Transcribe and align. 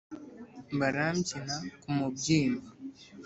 barambyina 0.79 1.55
ku 1.81 1.87
mubyimba 1.97 2.69